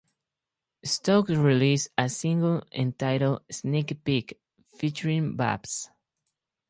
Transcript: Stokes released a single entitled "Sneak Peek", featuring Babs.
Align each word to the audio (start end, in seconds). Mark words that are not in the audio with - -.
Stokes 0.83 1.29
released 1.29 1.89
a 1.95 2.09
single 2.09 2.63
entitled 2.71 3.43
"Sneak 3.51 4.03
Peek", 4.03 4.41
featuring 4.75 5.35
Babs. 5.35 5.91